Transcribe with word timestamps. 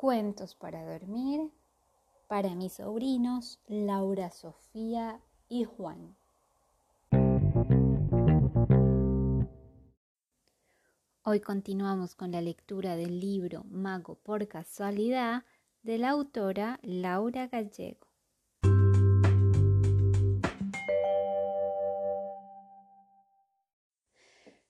Cuentos 0.00 0.54
para 0.54 0.82
dormir 0.82 1.50
para 2.26 2.54
mis 2.54 2.72
sobrinos 2.72 3.60
Laura, 3.66 4.30
Sofía 4.30 5.20
y 5.46 5.64
Juan. 5.64 6.16
Hoy 11.22 11.40
continuamos 11.40 12.14
con 12.14 12.32
la 12.32 12.40
lectura 12.40 12.96
del 12.96 13.20
libro 13.20 13.64
Mago 13.64 14.14
por 14.14 14.48
casualidad 14.48 15.44
de 15.82 15.98
la 15.98 16.08
autora 16.08 16.80
Laura 16.82 17.48
Gallego. 17.48 18.08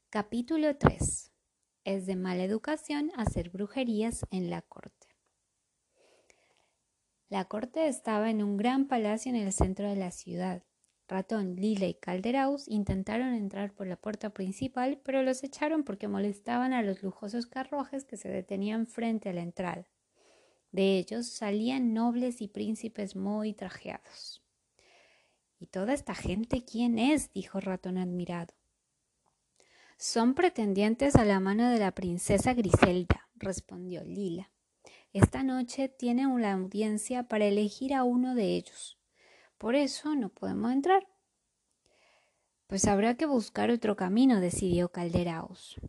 Capítulo 0.08 0.76
3. 0.76 1.30
Es 1.84 2.06
de 2.06 2.16
mala 2.16 2.42
educación 2.42 3.12
hacer 3.14 3.50
brujerías 3.50 4.26
en 4.32 4.50
la 4.50 4.62
corte. 4.62 5.09
La 7.30 7.44
corte 7.44 7.86
estaba 7.86 8.28
en 8.28 8.42
un 8.42 8.56
gran 8.56 8.88
palacio 8.88 9.30
en 9.30 9.36
el 9.36 9.52
centro 9.52 9.88
de 9.88 9.94
la 9.94 10.10
ciudad. 10.10 10.64
Ratón, 11.06 11.54
Lila 11.54 11.86
y 11.86 11.94
Calderaus 11.94 12.66
intentaron 12.66 13.34
entrar 13.34 13.72
por 13.72 13.86
la 13.86 13.94
puerta 13.94 14.30
principal, 14.30 15.00
pero 15.04 15.22
los 15.22 15.44
echaron 15.44 15.84
porque 15.84 16.08
molestaban 16.08 16.72
a 16.72 16.82
los 16.82 17.04
lujosos 17.04 17.46
carruajes 17.46 18.04
que 18.04 18.16
se 18.16 18.28
detenían 18.28 18.88
frente 18.88 19.28
a 19.28 19.32
la 19.32 19.42
entrada. 19.42 19.86
De 20.72 20.98
ellos 20.98 21.28
salían 21.28 21.94
nobles 21.94 22.42
y 22.42 22.48
príncipes 22.48 23.14
muy 23.14 23.54
trajeados. 23.54 24.42
¿Y 25.60 25.66
toda 25.66 25.94
esta 25.94 26.16
gente 26.16 26.64
quién 26.64 26.98
es? 26.98 27.32
dijo 27.32 27.60
Ratón 27.60 27.96
admirado. 27.96 28.54
Son 29.98 30.34
pretendientes 30.34 31.14
a 31.14 31.24
la 31.24 31.38
mano 31.38 31.70
de 31.70 31.78
la 31.78 31.92
princesa 31.92 32.54
Griselda, 32.54 33.28
respondió 33.36 34.02
Lila. 34.02 34.50
Esta 35.12 35.42
noche 35.42 35.88
tiene 35.88 36.26
una 36.26 36.52
audiencia 36.52 37.24
para 37.24 37.46
elegir 37.46 37.94
a 37.94 38.04
uno 38.04 38.34
de 38.34 38.56
ellos. 38.56 38.98
Por 39.58 39.74
eso 39.74 40.14
no 40.14 40.28
podemos 40.28 40.72
entrar. 40.72 41.06
Pues 42.66 42.86
habrá 42.86 43.16
que 43.16 43.26
buscar 43.26 43.70
otro 43.70 43.96
camino, 43.96 44.40
decidió 44.40 44.90
Calderaos. 44.90 45.80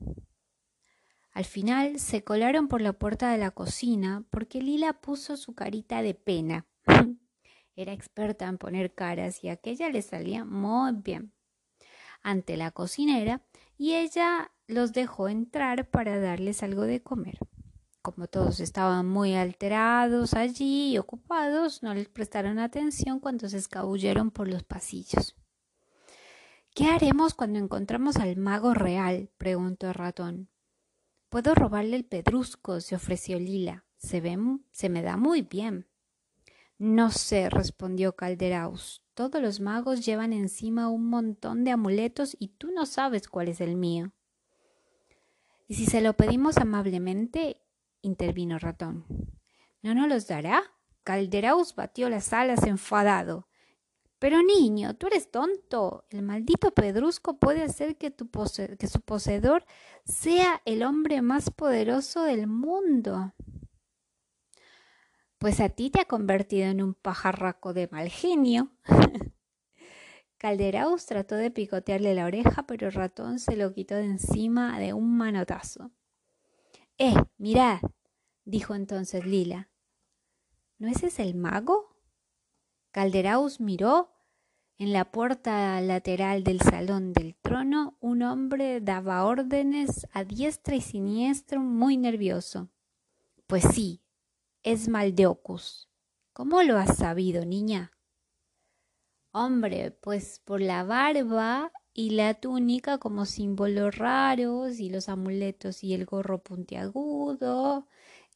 Al 1.32 1.46
final 1.46 2.00
se 2.00 2.24
colaron 2.24 2.68
por 2.68 2.82
la 2.82 2.94
puerta 2.94 3.32
de 3.32 3.38
la 3.38 3.52
cocina 3.52 4.26
porque 4.32 4.62
Lila 4.62 4.94
puso 4.94 5.38
su 5.38 5.54
carita 5.54 6.02
de 6.02 6.14
pena. 6.14 6.66
Era 7.76 7.94
experta 7.94 8.48
en 8.48 8.58
poner 8.58 8.94
caras 8.94 9.44
y 9.44 9.50
aquella 9.50 9.90
le 9.90 10.02
salía 10.02 10.44
muy 10.44 10.92
bien. 10.94 11.32
Ante 12.22 12.58
la 12.58 12.72
cocinera 12.72 13.42
y 13.78 13.94
ella 13.94 14.52
los 14.68 14.92
dejó 14.92 15.30
entrar 15.30 15.90
para 15.90 16.20
darles 16.20 16.64
algo 16.64 16.84
de 16.84 17.02
comer. 17.02 17.38
Como 18.02 18.28
todos 18.28 18.60
estaban 18.60 19.08
muy 19.08 19.36
alterados 19.36 20.34
allí 20.34 20.94
y 20.94 20.98
ocupados, 20.98 21.84
no 21.84 21.94
les 21.94 22.10
prestaron 22.10 22.58
atención 22.58 23.20
cuando 23.20 23.48
se 23.48 23.58
escabulleron 23.58 24.32
por 24.32 24.48
los 24.48 24.64
pasillos. 24.64 25.36
¿Qué 26.74 26.86
haremos 26.86 27.36
cuando 27.36 27.60
encontramos 27.60 28.16
al 28.16 28.38
mago 28.38 28.74
real? 28.74 29.30
preguntó 29.38 29.88
el 29.88 29.94
ratón. 29.94 30.50
Puedo 31.30 31.54
robarle 31.54 31.96
el 31.96 32.06
pedrusco, 32.06 32.82
se 32.82 32.96
ofreció 32.96 33.38
Lila. 33.38 33.86
Se, 33.98 34.20
ve, 34.20 34.36
se 34.72 34.90
me 34.90 35.04
da 35.04 35.16
muy 35.16 35.44
bien. 35.44 35.88
No 36.80 37.12
sé, 37.12 37.52
respondió 37.52 38.16
Calderaus. 38.16 39.04
Todos 39.14 39.40
los 39.42 39.60
magos 39.60 40.04
llevan 40.04 40.34
encima 40.34 40.90
un 40.90 41.08
montón 41.08 41.64
de 41.64 41.72
amuletos 41.72 42.36
y 42.40 42.48
tú 42.48 42.72
no 42.72 42.88
sabes 42.88 43.28
cuál 43.28 43.50
es 43.50 43.62
el 43.62 43.76
mío. 43.76 44.12
¿Y 45.68 45.76
si 45.76 45.86
se 45.86 46.02
lo 46.02 46.14
pedimos 46.14 46.58
amablemente 46.58 47.61
intervino 48.02 48.60
Ratón. 48.60 49.06
¿No 49.82 49.94
nos 49.96 50.08
los 50.08 50.28
dará? 50.28 50.64
Calderaus 51.04 51.76
batió 51.76 52.10
las 52.10 52.34
alas 52.34 52.64
enfadado. 52.64 53.48
Pero 54.20 54.44
niño, 54.44 54.96
tú 54.96 55.08
eres 55.08 55.32
tonto. 55.32 56.06
El 56.12 56.22
maldito 56.22 56.72
pedrusco 56.72 57.40
puede 57.40 57.64
hacer 57.64 57.98
que, 57.98 58.12
tu 58.12 58.30
que 58.78 58.88
su 58.88 59.02
poseedor 59.02 59.66
sea 60.06 60.62
el 60.66 60.84
hombre 60.84 61.24
más 61.24 61.50
poderoso 61.50 62.24
del 62.24 62.46
mundo. 62.46 63.34
Pues 65.40 65.60
a 65.60 65.70
ti 65.70 65.90
te 65.90 66.02
ha 66.02 66.06
convertido 66.06 66.68
en 66.68 66.84
un 66.84 66.94
pajarraco 66.94 67.74
de 67.74 67.88
mal 67.88 68.10
genio. 68.10 68.70
Calderaus 70.38 71.08
trató 71.08 71.36
de 71.36 71.50
picotearle 71.50 72.14
la 72.14 72.26
oreja, 72.26 72.68
pero 72.68 72.92
ratón 72.92 73.40
se 73.40 73.56
lo 73.56 73.74
quitó 73.74 73.96
de 73.96 74.06
encima 74.06 74.80
de 74.80 74.94
un 74.94 75.18
manotazo. 75.18 75.92
Eh, 76.98 77.16
mirad, 77.38 77.80
dijo 78.46 78.76
entonces 78.76 79.26
Lila. 79.26 79.70
¿No 80.78 80.88
ese 80.88 81.08
es 81.08 81.20
el 81.20 81.36
mago? 81.36 81.96
Calderaus 82.92 83.60
miró. 83.60 84.10
En 84.78 84.94
la 84.94 85.12
puerta 85.12 85.80
lateral 85.80 86.44
del 86.44 86.60
salón 86.60 87.14
del 87.14 87.36
trono, 87.36 87.98
un 88.00 88.24
hombre 88.24 88.82
daba 88.82 89.26
órdenes 89.26 90.08
a 90.12 90.24
diestra 90.24 90.76
y 90.76 90.82
siniestro, 90.82 91.60
muy 91.62 91.98
nervioso. 91.98 92.72
Pues 93.46 93.64
sí, 93.64 94.02
es 94.64 94.90
Maldeocus. 94.90 95.88
¿Cómo 96.34 96.64
lo 96.64 96.78
has 96.78 96.98
sabido, 96.98 97.46
niña? 97.46 97.92
Hombre, 99.32 99.92
pues 99.92 100.40
por 100.40 100.62
la 100.62 100.84
barba 100.84 101.72
y 101.94 102.12
la 102.12 102.34
túnica 102.36 102.98
como 102.98 103.26
símbolos 103.26 103.98
raros 103.98 104.80
y 104.80 104.90
los 104.90 105.10
amuletos 105.10 105.84
y 105.84 105.94
el 105.94 106.06
gorro 106.06 106.40
puntiagudo. 106.44 107.88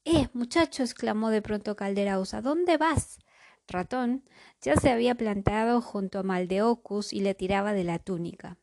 Eh, 0.03 0.27
muchacho, 0.33 0.83
exclamó 0.83 1.29
de 1.29 1.41
pronto 1.41 1.75
Calderaus, 1.75 2.33
¿a 2.33 2.41
dónde 2.41 2.77
vas? 2.77 3.19
Ratón 3.67 4.23
ya 4.61 4.75
se 4.75 4.91
había 4.91 5.15
plantado 5.15 5.81
junto 5.81 6.19
a 6.19 6.23
Maldeocus 6.23 7.13
y 7.13 7.21
le 7.21 7.33
tiraba 7.33 7.73
de 7.73 7.83
la 7.83 7.99
túnica. 7.99 8.59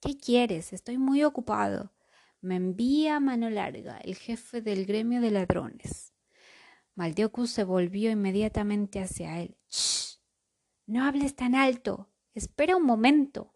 ¿Qué 0.00 0.18
quieres? 0.18 0.72
Estoy 0.72 0.98
muy 0.98 1.24
ocupado. 1.24 1.92
Me 2.40 2.56
envía 2.56 3.20
mano 3.20 3.48
larga, 3.50 3.98
el 3.98 4.16
jefe 4.16 4.60
del 4.60 4.84
gremio 4.84 5.20
de 5.20 5.30
ladrones. 5.30 6.12
Maldeocus 6.94 7.50
se 7.50 7.64
volvió 7.64 8.10
inmediatamente 8.10 9.00
hacia 9.00 9.40
él. 9.40 9.56
¡Shh! 9.70 10.18
No 10.86 11.04
hables 11.04 11.36
tan 11.36 11.54
alto. 11.54 12.10
Espera 12.34 12.76
un 12.76 12.84
momento. 12.84 13.54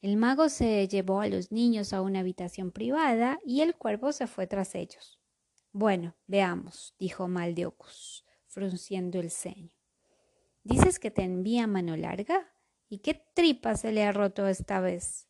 El 0.00 0.16
mago 0.16 0.48
se 0.48 0.88
llevó 0.88 1.20
a 1.20 1.28
los 1.28 1.52
niños 1.52 1.92
a 1.92 2.00
una 2.00 2.20
habitación 2.20 2.70
privada 2.70 3.38
y 3.44 3.60
el 3.60 3.76
cuervo 3.76 4.12
se 4.12 4.26
fue 4.26 4.46
tras 4.46 4.74
ellos. 4.74 5.20
Bueno, 5.72 6.16
veamos, 6.26 6.94
dijo 6.98 7.28
Maldeocus, 7.28 8.24
frunciendo 8.46 9.20
el 9.20 9.30
ceño. 9.30 9.70
¿Dices 10.64 10.98
que 10.98 11.10
te 11.10 11.22
envía 11.22 11.66
mano 11.66 11.96
larga? 11.96 12.54
¿Y 12.88 12.98
qué 12.98 13.14
tripa 13.34 13.76
se 13.76 13.92
le 13.92 14.04
ha 14.04 14.12
roto 14.12 14.48
esta 14.48 14.80
vez? 14.80 15.28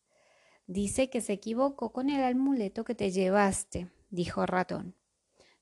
Dice 0.66 1.10
que 1.10 1.20
se 1.20 1.32
equivocó 1.32 1.92
con 1.92 2.08
el 2.08 2.22
amuleto 2.22 2.84
que 2.84 2.94
te 2.94 3.10
llevaste, 3.10 3.90
dijo 4.08 4.46
Ratón. 4.46 4.96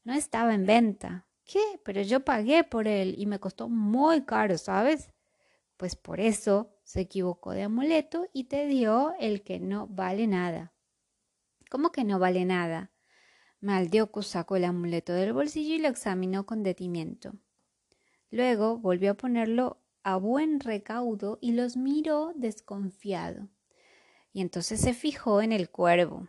No 0.04 0.12
estaba 0.12 0.54
en 0.54 0.66
venta. 0.66 1.26
¿Qué? 1.44 1.62
Pero 1.82 2.02
yo 2.02 2.26
pagué 2.26 2.62
por 2.62 2.86
él 2.86 3.14
y 3.16 3.24
me 3.24 3.40
costó 3.40 3.70
muy 3.70 4.26
caro, 4.26 4.58
¿sabes? 4.58 5.10
Pues 5.78 5.94
por 5.94 6.20
eso 6.20 6.74
se 6.82 7.00
equivocó 7.00 7.52
de 7.52 7.62
amuleto 7.62 8.26
y 8.32 8.44
te 8.44 8.66
dio 8.66 9.14
el 9.20 9.42
que 9.42 9.60
no 9.60 9.86
vale 9.86 10.26
nada. 10.26 10.74
¿Cómo 11.70 11.92
que 11.92 12.02
no 12.02 12.18
vale 12.18 12.44
nada? 12.44 12.90
Maldeocus 13.60 14.26
sacó 14.26 14.56
el 14.56 14.64
amuleto 14.64 15.12
del 15.12 15.32
bolsillo 15.32 15.76
y 15.76 15.78
lo 15.78 15.88
examinó 15.88 16.46
con 16.46 16.64
detenimiento. 16.64 17.32
Luego 18.30 18.78
volvió 18.78 19.12
a 19.12 19.16
ponerlo 19.16 19.80
a 20.02 20.16
buen 20.16 20.58
recaudo 20.58 21.38
y 21.40 21.52
los 21.52 21.76
miró 21.76 22.32
desconfiado. 22.34 23.48
Y 24.32 24.40
entonces 24.40 24.80
se 24.80 24.94
fijó 24.94 25.42
en 25.42 25.52
el 25.52 25.70
cuervo. 25.70 26.26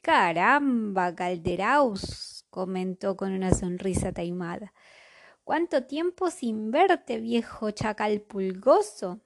Caramba, 0.00 1.14
Calderaus, 1.14 2.46
comentó 2.48 3.16
con 3.16 3.32
una 3.32 3.52
sonrisa 3.52 4.12
taimada. 4.12 4.72
¿Cuánto 5.46 5.84
tiempo 5.84 6.28
sin 6.32 6.72
verte, 6.72 7.20
viejo 7.20 7.70
chacal 7.70 8.20
pulgoso? 8.20 9.20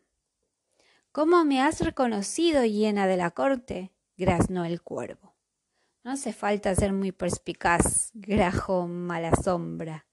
¿Cómo 1.13 1.47
me 1.47 1.63
has 1.63 1.81
reconocido 1.81 2.63
llena 2.67 3.07
de 3.07 3.17
la 3.17 3.31
corte? 3.31 3.95
graznó 4.19 4.67
el 4.67 4.83
cuervo. 4.83 5.35
No 6.05 6.11
hace 6.11 6.35
falta 6.35 6.75
ser 6.75 6.93
muy 6.93 7.11
perspicaz, 7.11 8.11
grajo 8.13 8.87
mala 8.87 9.35
sombra. 9.35 10.07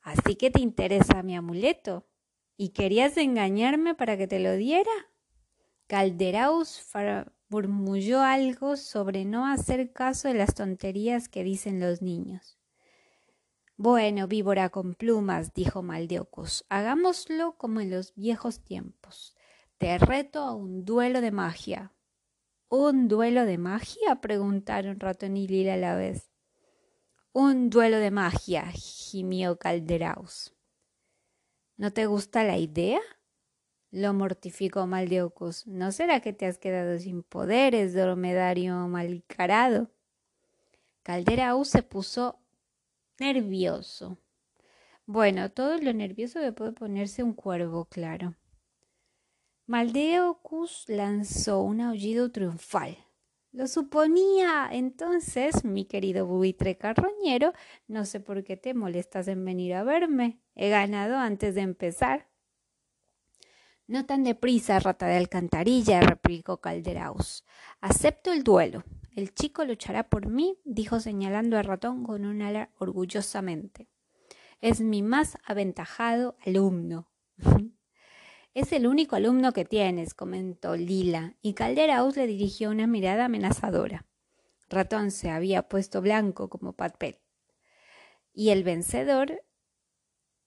Así 0.00 0.36
que 0.36 0.52
te 0.52 0.60
interesa 0.60 1.24
mi 1.24 1.34
amuleto. 1.34 2.06
¿Y 2.56 2.68
querías 2.68 3.16
engañarme 3.16 3.96
para 3.96 4.16
que 4.16 4.28
te 4.28 4.38
lo 4.38 4.52
diera? 4.52 4.92
Calderaus 5.88 6.88
murmulló 7.48 8.22
algo 8.22 8.76
sobre 8.76 9.24
no 9.24 9.44
hacer 9.44 9.92
caso 9.92 10.28
de 10.28 10.34
las 10.34 10.54
tonterías 10.54 11.28
que 11.28 11.42
dicen 11.42 11.80
los 11.80 12.00
niños. 12.00 12.60
Bueno, 13.76 14.28
víbora 14.28 14.68
con 14.68 14.94
plumas, 14.94 15.52
dijo 15.52 15.82
Maldeocus, 15.82 16.64
hagámoslo 16.68 17.56
como 17.56 17.80
en 17.80 17.90
los 17.90 18.14
viejos 18.14 18.60
tiempos. 18.60 19.34
Te 19.78 19.98
reto 19.98 20.42
a 20.42 20.54
un 20.54 20.84
duelo 20.84 21.20
de 21.20 21.32
magia. 21.32 21.92
¿Un 22.68 23.08
duelo 23.08 23.44
de 23.44 23.58
magia? 23.58 24.20
preguntaron 24.20 25.00
Ratón 25.00 25.36
y 25.36 25.48
Lila 25.48 25.74
a 25.74 25.76
la 25.76 25.96
vez. 25.96 26.30
Un 27.32 27.68
duelo 27.68 27.98
de 27.98 28.12
magia, 28.12 28.70
gimió 28.70 29.58
Calderaus. 29.58 30.54
¿No 31.76 31.92
te 31.92 32.06
gusta 32.06 32.44
la 32.44 32.58
idea? 32.58 33.00
Lo 33.90 34.14
mortificó 34.14 34.86
Maldeocus. 34.86 35.66
¿No 35.66 35.90
será 35.90 36.20
que 36.20 36.32
te 36.32 36.46
has 36.46 36.58
quedado 36.58 36.96
sin 37.00 37.24
poderes, 37.24 37.92
dromedario 37.92 38.76
malcarado? 38.86 39.90
Calderaus 41.02 41.68
se 41.70 41.82
puso 41.82 42.43
nervioso. 43.18 44.18
Bueno, 45.06 45.50
todo 45.50 45.78
lo 45.78 45.92
nervioso 45.92 46.40
que 46.40 46.52
puede 46.52 46.72
ponerse 46.72 47.22
un 47.22 47.34
cuervo, 47.34 47.84
claro. 47.86 48.34
Maldeocus 49.66 50.84
lanzó 50.88 51.62
un 51.62 51.80
aullido 51.80 52.30
triunfal. 52.30 52.98
Lo 53.54 53.66
suponía. 53.66 54.68
Entonces, 54.72 55.64
mi 55.64 55.84
querido 55.84 56.26
buitre 56.26 56.76
carroñero, 56.76 57.52
no 57.86 58.04
sé 58.04 58.20
por 58.20 58.42
qué 58.42 58.56
te 58.56 58.74
molestas 58.74 59.28
en 59.28 59.44
venir 59.44 59.74
a 59.74 59.84
verme. 59.84 60.40
He 60.54 60.70
ganado 60.70 61.16
antes 61.16 61.54
de 61.54 61.60
empezar. 61.60 62.28
No 63.86 64.06
tan 64.06 64.24
deprisa, 64.24 64.80
rata 64.80 65.06
de 65.06 65.18
alcantarilla, 65.18 66.00
replicó 66.00 66.60
Calderaus. 66.60 67.44
Acepto 67.80 68.32
el 68.32 68.42
duelo. 68.42 68.82
El 69.14 69.32
chico 69.32 69.64
luchará 69.64 70.08
por 70.08 70.26
mí, 70.26 70.58
dijo 70.64 70.98
señalando 70.98 71.56
al 71.56 71.64
ratón 71.64 72.02
con 72.02 72.24
un 72.24 72.42
ala 72.42 72.70
orgullosamente. 72.78 73.88
Es 74.60 74.80
mi 74.80 75.02
más 75.02 75.38
aventajado 75.44 76.36
alumno. 76.44 77.08
Es 78.54 78.72
el 78.72 78.86
único 78.86 79.16
alumno 79.16 79.52
que 79.52 79.64
tienes, 79.64 80.14
comentó 80.14 80.76
Lila, 80.76 81.34
y 81.42 81.54
Calderaus 81.54 82.14
le 82.14 82.28
dirigió 82.28 82.70
una 82.70 82.86
mirada 82.86 83.24
amenazadora. 83.24 84.06
Ratón 84.68 85.10
se 85.10 85.28
había 85.28 85.68
puesto 85.68 86.00
blanco 86.00 86.48
como 86.48 86.72
papel. 86.72 87.18
Y 88.32 88.50
el 88.50 88.62
vencedor, 88.62 89.42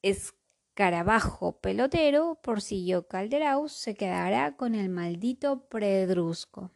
escarabajo 0.01 1.59
pelotero, 1.59 2.39
siguió 2.59 3.09
Calderaus, 3.09 3.73
se 3.73 3.95
quedará 3.95 4.55
con 4.55 4.73
el 4.73 4.87
maldito 4.87 5.67
predrusco. 5.67 6.71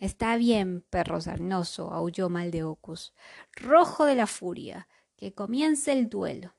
Está 0.00 0.38
bien, 0.38 0.80
perro 0.88 1.20
sarnoso, 1.20 1.92
aulló 1.92 2.30
Maldeocus, 2.30 3.12
rojo 3.52 4.06
de 4.06 4.14
la 4.14 4.26
furia, 4.26 4.88
que 5.14 5.34
comience 5.34 5.92
el 5.92 6.08
duelo. 6.08 6.54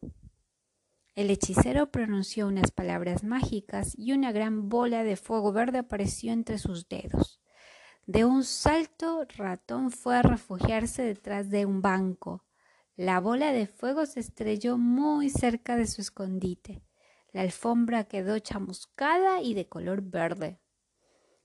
El 1.16 1.32
hechicero 1.32 1.90
pronunció 1.90 2.48
unas 2.48 2.70
palabras 2.70 3.24
mágicas 3.24 3.98
y 3.98 4.14
una 4.14 4.32
gran 4.32 4.70
bola 4.70 5.04
de 5.04 5.16
fuego 5.16 5.52
verde 5.52 5.80
apareció 5.80 6.32
entre 6.32 6.60
sus 6.60 6.88
dedos. 6.88 7.42
De 8.06 8.26
un 8.26 8.44
salto, 8.44 9.26
Ratón 9.36 9.90
fue 9.90 10.18
a 10.18 10.22
refugiarse 10.22 11.02
detrás 11.02 11.50
de 11.50 11.66
un 11.66 11.82
banco. 11.82 12.46
La 12.96 13.20
bola 13.20 13.52
de 13.54 13.66
fuego 13.66 14.06
se 14.06 14.20
estrelló 14.20 14.78
muy 14.78 15.32
cerca 15.32 15.76
de 15.76 15.88
su 15.88 16.02
escondite. 16.02 16.84
La 17.34 17.42
alfombra 17.42 18.04
quedó 18.04 18.38
chamuscada 18.38 19.42
y 19.42 19.56
de 19.56 19.68
color 19.68 20.04
verde. 20.04 20.61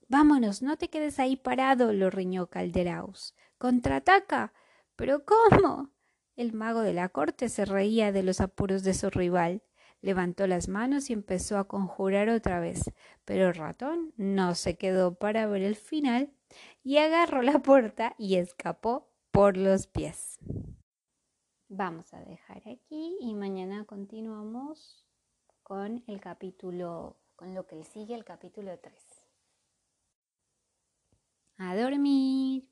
Vámonos, 0.09 0.61
no 0.61 0.77
te 0.77 0.89
quedes 0.89 1.19
ahí 1.19 1.35
parado, 1.35 1.91
lo 1.91 2.09
riñó 2.09 2.47
Calderaus. 2.47 3.35
¡Contraataca! 3.57 4.53
¿Pero 4.95 5.25
cómo? 5.25 5.89
El 6.37 6.53
mago 6.53 6.81
de 6.81 6.93
la 6.93 7.09
corte 7.09 7.49
se 7.49 7.65
reía 7.65 8.11
de 8.11 8.23
los 8.23 8.39
apuros 8.39 8.83
de 8.83 8.93
su 8.93 9.09
rival. 9.09 9.63
Levantó 10.01 10.47
las 10.47 10.69
manos 10.69 11.09
y 11.09 11.13
empezó 11.13 11.57
a 11.57 11.67
conjurar 11.67 12.29
otra 12.29 12.59
vez, 12.59 12.91
pero 13.25 13.47
el 13.47 13.55
ratón 13.55 14.13
no 14.15 14.55
se 14.55 14.77
quedó 14.77 15.15
para 15.15 15.47
ver 15.47 15.63
el 15.63 15.75
final 15.75 16.31
y 16.83 16.97
agarró 16.97 17.41
la 17.41 17.59
puerta 17.59 18.15
y 18.17 18.35
escapó 18.35 19.09
por 19.31 19.57
los 19.57 19.87
pies. 19.87 20.39
Vamos 21.67 22.13
a 22.13 22.21
dejar 22.21 22.59
aquí 22.59 23.17
y 23.19 23.33
mañana 23.33 23.83
continuamos 23.83 25.05
con 25.63 26.03
el 26.07 26.21
capítulo, 26.21 27.17
con 27.35 27.53
lo 27.53 27.67
que 27.67 27.83
sigue 27.83 28.15
el 28.15 28.23
capítulo 28.23 28.79
3. 28.79 28.93
A 31.59 31.75
dormir. 31.75 32.63